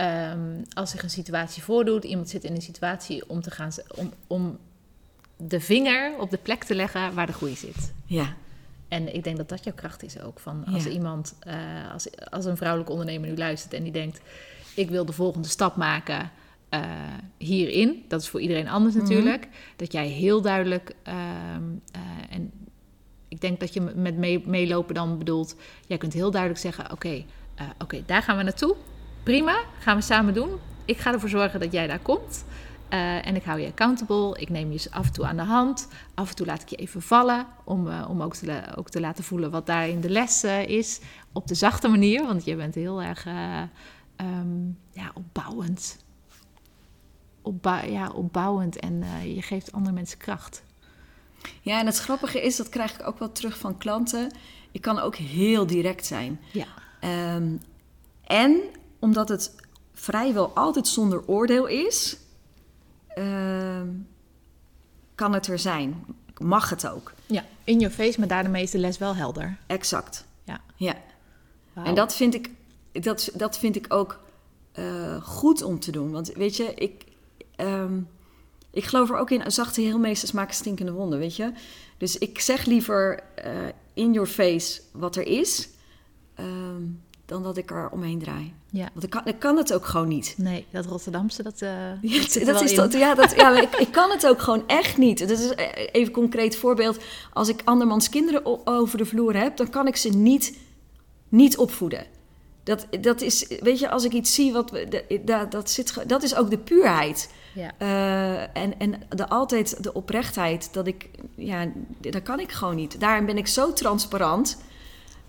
[0.00, 4.12] ehm, als zich een situatie voordoet, iemand zit in een situatie om te gaan, om,
[4.26, 4.58] om
[5.36, 7.92] de vinger op de plek te leggen waar de groei zit.
[8.04, 8.34] ja,
[8.88, 10.40] En ik denk dat dat jouw kracht is ook.
[10.40, 10.90] Van als Ja.
[10.90, 14.20] iemand, eh, als, als een vrouwelijke ondernemer nu luistert en die denkt:
[14.74, 16.30] ik wil de volgende stap maken
[16.68, 16.80] eh,
[17.38, 18.04] hierin.
[18.08, 19.02] Dat is voor iedereen anders Mhm.
[19.02, 19.48] natuurlijk.
[19.76, 22.00] Dat jij heel duidelijk ehm, eh,
[22.36, 22.52] en
[23.28, 27.24] ik denk dat je met mee- meelopen dan bedoelt, jij kunt heel duidelijk zeggen: oké,
[27.78, 28.76] oké, daar gaan we naartoe.
[29.22, 30.50] Prima, gaan we samen doen.
[30.84, 32.44] Ik ga ervoor zorgen dat jij daar komt.
[32.88, 34.40] Eh, en ik hou je accountable.
[34.40, 35.88] Ik neem je af en toe aan de hand.
[36.14, 37.46] Af en toe laat ik je even vallen.
[37.64, 41.00] Om, eh, om ook, te ook te laten voelen wat daarin de les eh, is.
[41.32, 42.26] Op de zachte manier.
[42.26, 43.62] Want je bent heel erg eh,
[44.16, 46.04] ehm, ja, opbouwend.
[47.42, 48.76] Opbou- ja, opbouwend.
[48.78, 49.04] En
[49.34, 50.62] je geeft andere mensen kracht.
[51.60, 54.30] ja, en het grappige is, dat krijg ik ook wel terug van klanten.
[54.72, 56.40] Ik kan ook heel direct zijn.
[56.52, 56.66] Ja,
[57.00, 57.56] Ehm,
[58.26, 58.60] en
[59.00, 59.54] omdat het
[59.92, 62.16] vrijwel altijd zonder oordeel is,
[63.08, 63.88] ehm,
[65.14, 66.04] kan het er zijn.
[66.38, 67.12] Mag het ook.
[67.26, 67.44] ja.
[67.64, 69.58] in your face, maar daarmee is de les wel helder.
[69.66, 70.24] Exact.
[70.44, 70.60] Ja.
[70.76, 70.96] Ja.
[71.74, 72.50] En dat vind ik,
[72.92, 74.20] dat, dat vind ik ook
[74.72, 76.10] eh, goed om te doen.
[76.10, 77.04] Want weet je, ik,
[77.56, 78.00] ehm,
[78.70, 81.52] ik geloof er ook in, zachte heelmeesters maken stinkende wonden, weet je.
[81.98, 83.52] Dus ik zeg liever eh,
[83.94, 85.68] in your face wat er is,
[86.34, 86.82] ehm,
[87.30, 88.52] dan dat ik er omheen draai.
[88.70, 88.88] Ja.
[88.92, 90.34] Want ik kan, ik kan het ook gewoon niet.
[90.36, 91.70] Nee, dat Rotterdamse, dat, eh
[92.02, 92.76] Ja, dat is in.
[92.76, 95.18] dat, ja, dat, ja ik, ik kan het ook gewoon echt niet.
[95.18, 96.98] Dat is eh, even een concreet voorbeeld.
[97.32, 100.58] Als ik andermans kinderen over de vloer heb, dan kan ik ze niet,
[101.28, 102.06] niet opvoeden.
[102.62, 104.72] Dat, dat is, weet je, als ik iets zie, wat,
[105.24, 107.30] dat, dat, zit, dat is ook de puurheid.
[107.54, 107.72] Ja.
[107.78, 111.66] Eh, en en de, altijd de oprechtheid, dat ik, ja,
[112.00, 113.00] dat kan ik gewoon niet.
[113.00, 114.58] Daarin ben ik zo transparant.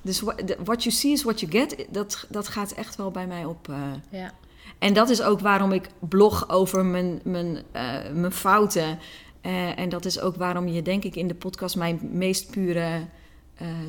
[0.01, 0.19] Dus
[0.63, 1.85] what, you see is what you get.
[1.89, 3.69] Dat, dat gaat echt wel bij mij op.
[3.69, 3.75] eh,
[4.09, 4.31] Ja.
[4.79, 8.99] en dat is ook waarom ik blog over mijn, mijn, eh, mijn fouten.
[9.41, 12.99] Eh, en dat is ook waarom je, denk ik, in de podcast mijn meest pure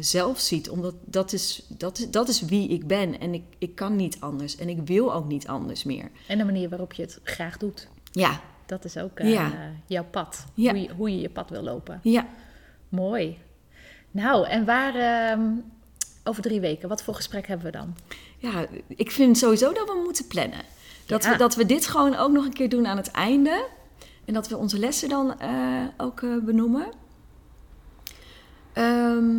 [0.00, 0.70] zelf ziet.
[0.70, 3.20] Omdat dat is, dat, is, dat is wie ik ben.
[3.20, 4.56] En ik, ik kan niet anders.
[4.56, 6.10] En ik wil ook niet anders meer.
[6.28, 7.88] En de manier waarop je het graag doet.
[8.12, 9.50] Ja, Dat is ook Ja.
[9.86, 10.44] jouw pad.
[10.54, 10.70] Ja.
[10.72, 12.00] Hoe, je, hoe je je pad wil lopen.
[12.02, 12.26] ja.
[12.88, 13.38] Mooi.
[14.10, 15.42] Nou, en waar ehm,
[16.24, 17.94] over drie weken, wat voor gesprek hebben we dan?
[18.38, 20.60] ja, ik vind sowieso dat we moeten plannen.
[21.06, 21.30] Dat, Ja.
[21.30, 23.66] we, dat we dit gewoon ook nog een keer doen aan het einde.
[24.24, 25.50] En dat we onze lessen dan eh,
[25.96, 26.86] ook eh, benoemen.
[28.72, 29.30] Ehm,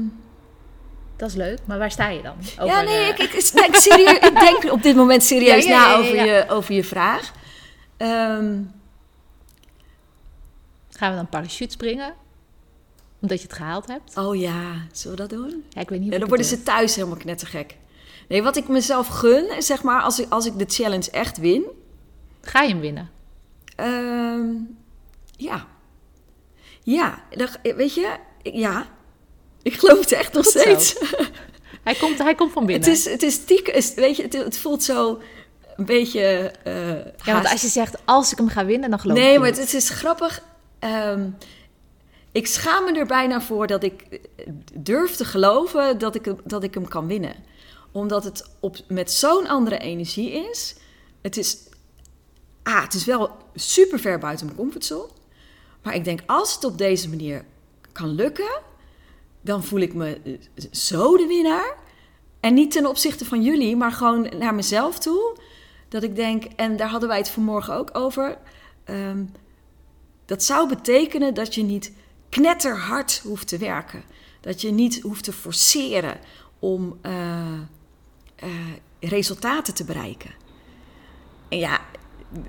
[1.16, 2.36] Dat is leuk, maar waar sta je dan?
[2.68, 5.90] ja, nee, eh, ik, ik, serieus, ik denk op dit moment serieus Ja, ja, ja,
[5.90, 6.26] na over.
[6.26, 7.32] Je, over je vraag.
[7.98, 8.62] Ehm,
[10.90, 12.14] Gaan we dan parachute springen?
[13.24, 14.18] Omdat je het gehaald hebt?
[14.18, 15.64] oh ja, zullen we dat doen?
[15.70, 17.76] Ja, ik weet niet Ja, dan worden ze thuis helemaal knettergek.
[18.28, 21.64] Nee, wat ik mezelf gun, zeg maar, als ik, als ik de challenge echt win.
[22.42, 23.10] Ga je hem winnen?
[23.76, 24.46] ehm,
[25.38, 25.68] ja.
[26.84, 27.24] Ja,
[27.76, 28.88] weet je, ja.
[29.62, 30.96] Ik geloof het echt nog Goed steeds.
[31.84, 32.90] Hij komt, hij komt van binnen.
[32.90, 35.22] Het is, het is is- weet je, het, het voelt zo
[35.76, 36.22] een beetje...
[36.64, 39.40] eh, ja, want als je zegt, als ik hem ga winnen, dan geloof ik Nee,
[39.40, 40.44] maar het is grappig.
[40.80, 41.30] Ehm,
[42.34, 46.64] ik schaam me er bijna voor dat ik eh, durf te geloven dat ik, dat
[46.64, 47.36] ik hem kan winnen.
[47.92, 50.76] Omdat het op, met zo'n andere energie is.
[51.22, 51.58] Het is,
[52.64, 55.10] ah, het is wel super ver buiten mijn comfortzone.
[55.84, 57.46] Maar ik denk, als het op deze manier
[57.92, 58.62] kan lukken,
[59.42, 60.34] dan voel ik me eh,
[60.72, 61.78] zo de winnaar.
[62.40, 65.38] En niet ten opzichte van jullie, maar gewoon naar mezelf toe.
[65.90, 68.38] Dat ik denk, en daar hadden wij het vanmorgen ook over.
[68.84, 69.24] ehm,
[70.26, 71.92] dat zou betekenen dat je niet
[72.34, 74.04] knetterhard hoeft te werken.
[74.42, 76.18] Dat je niet hoeft te forceren
[76.60, 77.54] om eh,
[78.36, 78.50] eh,
[79.00, 80.32] resultaten te bereiken.
[81.50, 81.80] En ja,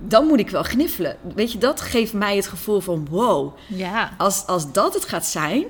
[0.00, 1.16] dan moet ik wel gniffelen.
[1.34, 3.56] Weet je, dat geeft mij het gevoel van wow.
[3.68, 5.64] Ja, Als, als dat het gaat zijn,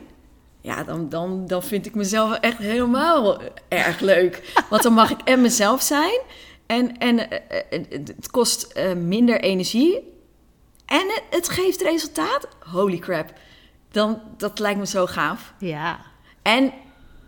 [0.60, 4.62] ja, dan, dan, dan vind ik mezelf echt helemaal erg leuk.
[4.70, 6.20] Want dan mag ik en mezelf zijn.
[6.66, 10.12] En, en eh, het kost minder energie.
[10.86, 12.48] En het, het geeft resultaat.
[12.60, 13.32] Holy crap.
[13.94, 15.54] Dan, dat lijkt me zo gaaf.
[15.58, 16.00] ja.
[16.42, 16.72] En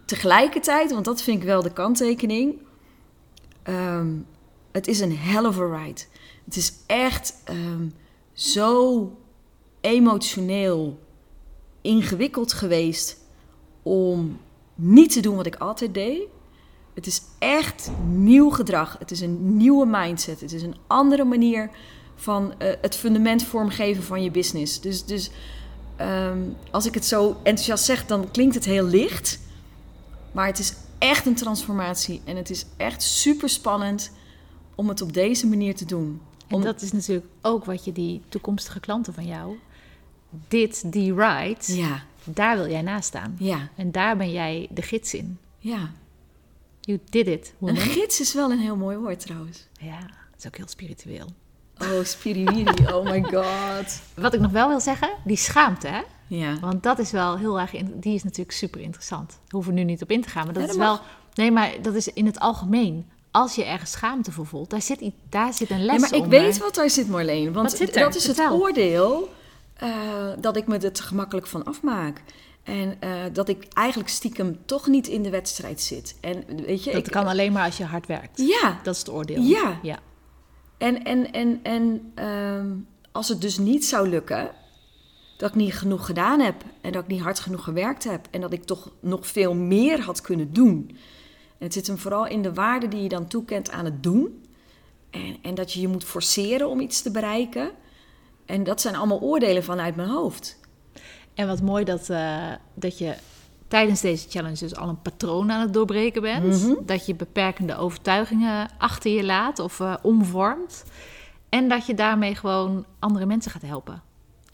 [0.05, 2.55] tegelijkertijd, want dat vind ik wel de kanttekening.
[3.63, 4.09] ehm,
[4.73, 6.01] het is een hell of a ride.
[6.45, 7.89] Het is echt ehm,
[8.33, 9.11] zo
[9.81, 10.99] emotioneel
[11.81, 13.19] ingewikkeld geweest
[13.83, 14.39] om
[14.75, 16.23] niet te doen wat ik altijd deed.
[16.95, 18.97] Het is echt nieuw gedrag.
[18.99, 20.41] Het is een nieuwe mindset.
[20.41, 21.71] Het is een andere manier
[22.15, 24.81] van eh, het fundament vormgeven van je business.
[24.81, 25.31] Dus, dus
[25.97, 26.39] ehm,
[26.71, 29.39] als ik het zo enthousiast zeg, dan klinkt het heel licht.
[30.33, 32.21] Maar het is echt een transformatie.
[32.25, 34.11] En het is echt super spannend
[34.75, 36.21] om het op deze manier te doen.
[36.49, 39.57] En Om- dat is natuurlijk ook wat je die toekomstige klanten van jou,
[40.49, 43.37] dit, die ride, Ja, daar wil jij naast staan.
[43.39, 45.39] ja, En daar ben jij de gids in.
[45.59, 45.91] ja.
[46.81, 49.67] You did it, Een gids is wel een heel mooi woord trouwens.
[49.81, 51.27] Ja, dat is ook heel spiritueel.
[51.83, 52.87] Oh, spiriwiri.
[52.95, 54.01] Oh my god.
[54.15, 56.01] Wat ik nog wel wil zeggen, die schaamte, hè?
[56.27, 56.59] Ja.
[56.61, 59.29] Want dat is wel heel erg, in- die is natuurlijk super interessant.
[59.29, 60.99] Daar hoeven we nu niet op in te gaan, maar dat is wel,
[61.35, 63.07] nee, maar dat is in het algemeen.
[63.31, 66.23] Als je ergens schaamte voor voelt, daar zit, daar zit een les Ja, maar ik
[66.23, 66.41] onder.
[66.41, 67.53] weet wat daar zit, Marleen.
[67.53, 68.61] Want dat is het Vertel.
[68.61, 69.29] oordeel
[69.77, 69.89] eh,
[70.39, 72.23] dat ik me er te gemakkelijk van afmaak.
[72.63, 76.17] En eh, dat ik eigenlijk stiekem toch niet in de wedstrijd zit.
[76.21, 78.39] En weet je, Dat ik, kan alleen maar als je hard werkt.
[78.39, 79.43] Ja, Dat is het oordeel.
[79.43, 79.79] Ja.
[79.83, 79.99] ja.
[80.79, 82.73] En, en, en, en ehm,
[83.13, 84.51] als het dus niet zou lukken,
[85.37, 88.41] dat ik niet genoeg gedaan heb en dat ik niet hard genoeg gewerkt heb en
[88.41, 90.87] dat ik toch nog veel meer had kunnen doen.
[91.59, 94.45] En het zit hem vooral in de waarde die je dan toekent aan het doen.
[95.11, 97.71] En, en dat je je moet forceren om iets te bereiken.
[98.45, 100.61] En dat zijn allemaal oordelen vanuit mijn hoofd.
[101.35, 103.15] En wat mooi dat, eh, dat je
[103.69, 106.63] tijdens deze challenge dus al een patroon aan het doorbreken bent.
[106.63, 106.75] Mhm.
[106.85, 110.85] Dat je beperkende overtuigingen achter je laat of eh, omvormt.
[111.49, 114.03] En dat je daarmee gewoon andere mensen gaat helpen.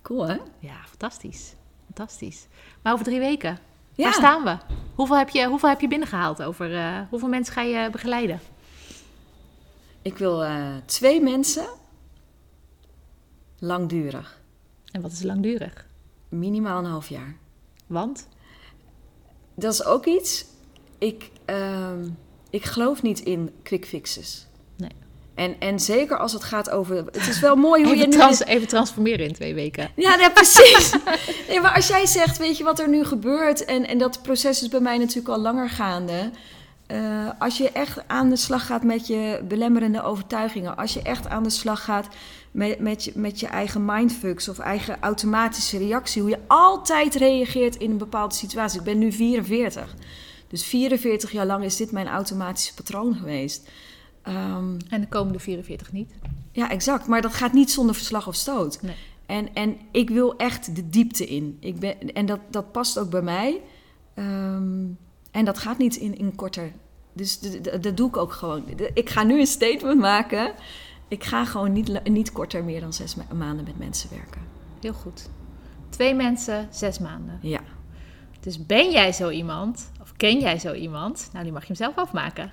[0.02, 0.36] Cool, hè?
[0.58, 1.54] Ja, fantastisch.
[1.84, 2.46] Fantastisch.
[2.82, 3.58] Maar over drie weken,
[3.94, 4.04] Ja.
[4.04, 4.56] waar staan we?
[4.94, 6.42] Hoeveel heb je, hoeveel heb je binnengehaald?
[6.42, 8.40] Over, eh, hoeveel mensen ga je begeleiden?
[10.02, 11.66] Ik wil eh, twee mensen
[13.58, 14.40] langdurig.
[14.92, 15.86] En wat is langdurig?
[16.28, 17.36] Minimaal een half jaar.
[17.86, 18.28] Want?
[19.54, 20.44] Dat is ook iets.
[20.98, 22.08] Ik, ehm,
[22.50, 24.46] ik geloof niet in quick fixes.
[24.76, 24.90] Nee.
[25.34, 26.96] En, en zeker als het gaat over.
[26.96, 28.12] Het is wel mooi hoe je nu.
[28.12, 29.90] trans, even transformeren in twee weken.
[29.96, 30.94] Ja, ja, precies.
[31.48, 33.64] nee, maar als jij zegt, weet je wat er nu gebeurt.
[33.64, 36.30] En, en dat proces is bij mij natuurlijk al langer gaande.
[36.92, 40.76] Eh, als je echt aan de slag gaat met je belemmerende overtuigingen.
[40.76, 42.08] Als je echt aan de slag gaat
[42.50, 46.22] met, met, je, met je eigen mindfucks of eigen automatische reactie.
[46.22, 48.78] Hoe je altijd reageert in een bepaalde situatie.
[48.78, 49.94] Ik ben nu 44.
[50.48, 53.70] Dus 44 jaar lang is dit mijn automatische patroon geweest.
[54.22, 56.12] Ehm, En de komende 44 niet.
[56.52, 57.06] ja, exact.
[57.06, 58.82] Maar dat gaat niet zonder verslag of stoot.
[58.82, 58.94] Nee.
[59.26, 61.56] En, en ik wil echt de diepte in.
[61.60, 63.60] Ik ben, en dat, dat past ook bij mij.
[64.14, 64.84] Ehm,
[65.32, 66.72] en dat gaat niet in, in korter.
[67.12, 67.40] Dus
[67.80, 68.64] dat doe ik ook gewoon.
[68.94, 70.52] Ik ga nu een statement maken.
[71.08, 74.40] Ik ga gewoon niet, niet korter meer dan zes maanden met mensen werken.
[74.80, 75.28] Heel goed.
[75.88, 77.38] Twee mensen, zes maanden.
[77.42, 77.60] Ja.
[78.40, 81.28] Dus ben jij zo iemand, of ken jij zo iemand?
[81.32, 82.52] Nou, die mag je hem zelf afmaken.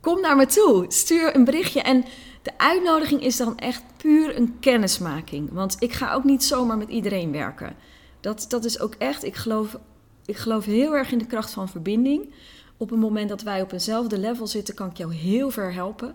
[0.00, 0.84] Kom naar me toe.
[0.88, 1.82] Stuur een berichtje.
[1.82, 2.04] En
[2.42, 5.52] de uitnodiging is dan echt puur een kennismaking.
[5.52, 7.76] Want ik ga ook niet zomaar met iedereen werken.
[8.20, 9.78] Dat, dat is ook echt, ik geloof,
[10.26, 12.34] ik geloof heel erg in de kracht van verbinding.
[12.76, 16.14] Op het moment dat wij op eenzelfde level zitten, kan ik jou heel ver helpen.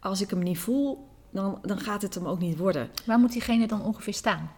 [0.00, 2.90] Als ik hem niet voel, dan, dan gaat het hem ook niet worden.
[3.04, 4.50] Waar moet diegene dan ongeveer staan?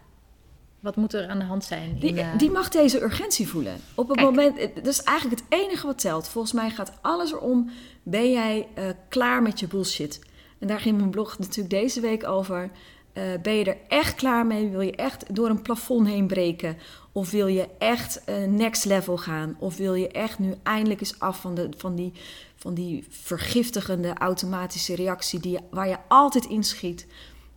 [0.80, 1.90] Wat moet er aan de hand zijn?
[1.90, 3.80] in, Die, eh, die mag deze urgentie voelen.
[3.94, 4.28] Op het Kijk.
[4.28, 6.28] moment, dat is eigenlijk het enige wat telt.
[6.28, 7.70] Volgens mij gaat alles erom,
[8.02, 10.20] ben jij eh, klaar met je bullshit?
[10.58, 12.70] En daar ging mijn blog natuurlijk deze week over.
[13.18, 14.68] Eh, ben je er echt klaar mee?
[14.68, 16.76] Wil je echt door een plafond heen breken?
[17.12, 19.56] Of wil je echt eh, next level gaan?
[19.58, 22.12] Of wil je echt nu eindelijk eens af van, de, van, die,
[22.56, 27.06] van die vergiftigende automatische reactie die, waar je altijd inschiet?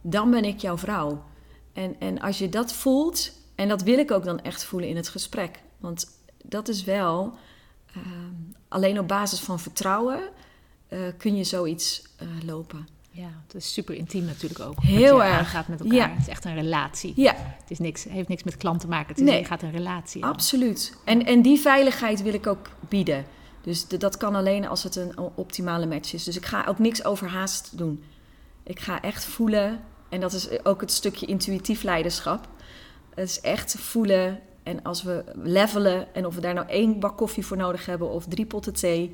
[0.02, 1.24] Dan ben ik jouw vrouw.
[1.74, 4.96] En, en als je dat voelt, en dat wil ik ook dan echt voelen in
[4.96, 5.60] het gesprek.
[5.78, 6.08] Want
[6.44, 7.34] dat is wel,
[7.94, 8.34] ehm,
[8.68, 10.30] alleen op basis van vertrouwen
[10.88, 12.04] eh, kun je zoiets
[12.46, 12.88] lopen.
[13.14, 14.82] Ja, het is super intiem natuurlijk ook.
[14.82, 15.38] Heel erg.
[15.38, 15.96] aangaat met elkaar.
[15.96, 16.10] Ja.
[16.10, 17.14] Het is echt een relatie.
[17.16, 19.08] Ja, Het is niks, heeft niks met klant te maken.
[19.08, 19.40] Het is, Nee.
[19.40, 20.32] Je gaat een relatie aan.
[20.32, 20.98] absoluut.
[21.06, 23.26] En, en die veiligheid wil ik ook bieden.
[23.62, 26.24] Dus de- dat kan alleen als het een optimale match is.
[26.24, 28.04] Dus ik ga ook niks overhaast doen.
[28.64, 29.80] Ik ga echt voelen.
[30.10, 32.48] En dat is ook het stukje intuïtief leiderschap.
[33.16, 34.40] Het is echt voelen.
[34.64, 38.10] En als we levelen en of we daar nou één bak koffie voor nodig hebben
[38.10, 39.12] of drie potten thee,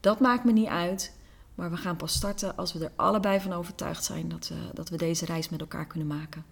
[0.00, 1.12] dat maakt me niet uit.
[1.54, 4.88] Maar we gaan pas starten als we er allebei van overtuigd zijn dat, we dat
[4.88, 6.44] we deze reis met elkaar kunnen maken.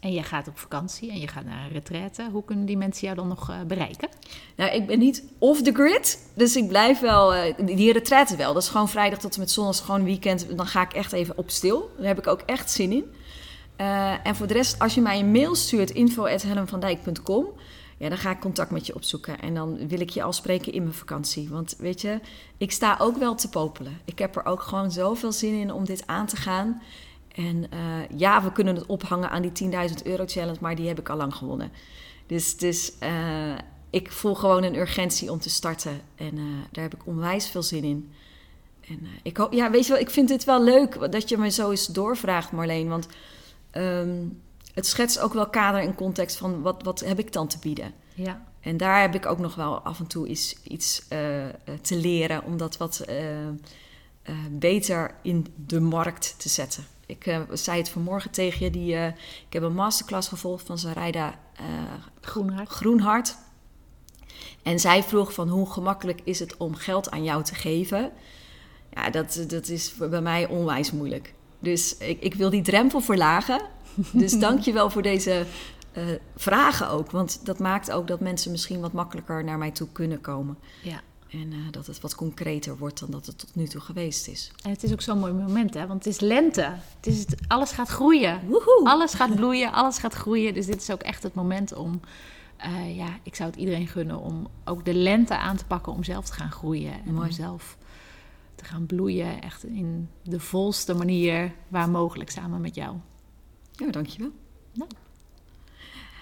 [0.00, 2.28] En je gaat op vakantie en je gaat naar een retraite.
[2.32, 4.08] Hoe kunnen die mensen jou dan nog eh, bereiken?
[4.56, 8.54] Nou, ik ben niet off the grid, dus ik blijf wel, eh, die retraite wel.
[8.54, 10.56] Dat is gewoon vrijdag tot en met zondag, gewoon weekend.
[10.56, 11.90] Dan ga ik echt even op stil.
[11.96, 13.04] Daar heb ik ook echt zin in.
[13.76, 17.46] Eh, en voor de rest, als je mij een mail stuurt, info.helmvandijk.com...
[17.98, 19.40] Ja, dan ga ik contact met je opzoeken.
[19.40, 21.48] En dan wil ik je al spreken in mijn vakantie.
[21.48, 22.20] Want weet je,
[22.56, 24.00] ik sta ook wel te popelen.
[24.04, 26.82] Ik heb er ook gewoon zoveel zin in om dit aan te gaan.
[27.34, 30.98] En eh, ja, we kunnen het ophangen aan die 10.000 euro challenge, maar die heb
[30.98, 31.72] ik al lang gewonnen.
[32.26, 33.54] Dus, dus eh,
[33.90, 36.00] ik voel gewoon een urgentie om te starten.
[36.14, 38.12] En eh, daar heb ik onwijs veel zin in.
[38.88, 41.50] En ik hoop, ja, weet je wel, ik vind het wel leuk dat je me
[41.50, 42.88] zo eens doorvraagt, Marleen.
[42.88, 43.06] Want
[43.70, 44.18] ehm,
[44.76, 47.92] het schetst ook wel kader en context van wat, wat heb ik dan te bieden.
[48.14, 48.44] Ja.
[48.60, 51.96] En daar heb ik ook nog wel af en toe iets, iets eh, eh, te
[51.96, 53.16] leren om dat wat eh,
[54.50, 56.84] beter in de markt te zetten.
[57.06, 58.94] Ik zei het vanmorgen tegen je, die,
[59.46, 61.38] ik heb een masterclass gevolgd van Sarayda
[62.20, 62.68] Groenhart.
[62.68, 63.36] Groenhart.
[64.62, 68.12] En zij vroeg van hoe gemakkelijk is het om geld aan jou te geven?
[68.94, 71.34] Ja, dat, dat is bij mij onwijs moeilijk.
[71.58, 73.74] Dus ik, ik wil die drempel verlagen.
[74.12, 75.46] Dus dank je wel voor deze
[75.92, 76.04] eh,
[76.36, 77.10] vragen ook.
[77.10, 80.58] Want dat maakt ook dat mensen misschien wat makkelijker naar mij toe kunnen komen.
[80.82, 81.00] Ja.
[81.30, 84.52] En eh, dat het wat concreter wordt dan dat het tot nu toe geweest is.
[84.62, 85.86] En het is ook zo'n mooi moment, hè?
[85.86, 86.74] Want het is lente.
[86.96, 88.40] Het is, alles gaat groeien.
[88.46, 88.80] Woehoe!
[88.84, 90.54] Alles gaat bloeien, alles gaat groeien.
[90.54, 92.00] Dus dit is ook echt het moment om...
[92.56, 95.92] eh, ja, ik zou het iedereen gunnen om ook de lente aan te pakken...
[95.92, 96.92] om zelf te gaan groeien.
[96.92, 97.28] En Mooi.
[97.28, 97.76] om zelf
[98.54, 99.42] te gaan bloeien.
[99.42, 102.96] Echt in de volste manier waar mogelijk samen met jou.
[103.76, 104.30] Ja, dankjewel.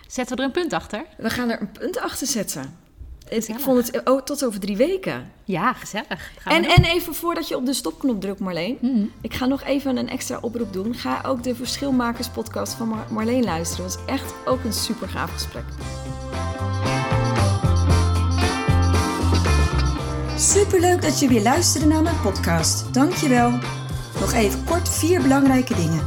[0.08, 1.04] Zetten we er een punt achter?
[1.16, 2.78] We gaan er een punt achter zetten.
[3.28, 5.30] Het- ik vond het oh, tot over drie weken.
[5.44, 6.32] Ja, gezellig.
[6.44, 8.78] En, en even voordat je op de stopknop drukt, Marleen.
[8.80, 9.04] Mhm.
[9.20, 10.94] Ik ga nog even een extra oproep doen.
[10.94, 13.84] Ga ook de Verschilmakers podcast van Mar- Marleen luisteren.
[13.90, 15.64] Dat is echt ook een super gaaf gesprek.
[20.38, 22.94] Superleuk dat je weer luisterde naar mijn podcast.
[22.94, 23.50] Dankjewel.
[24.20, 26.06] Nog even kort vier belangrijke dingen.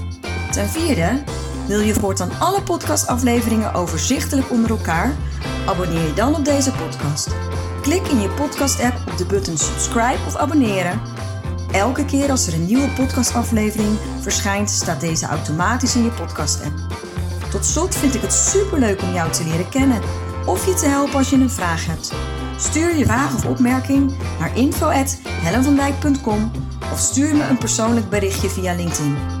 [0.51, 1.23] Ten vierde,
[1.67, 5.15] wil je voortaan alle podcastafleveringen overzichtelijk onder elkaar?
[5.65, 7.27] Abonneer je dan op deze podcast.
[7.81, 11.01] Klik in je podcast-app op de button subscribe of abonneren.
[11.71, 16.75] Elke keer als er een nieuwe podcastaflevering verschijnt, staat deze automatisch in je podcast-app.
[17.51, 20.01] Tot slot vind ik het superleuk om jou te leren kennen
[20.45, 22.13] of je te helpen als je een vraag hebt.
[22.57, 26.51] Stuur je vraag of opmerking naar info@hellenvandijk.com
[26.91, 29.40] of stuur me een persoonlijk berichtje via LinkedIn.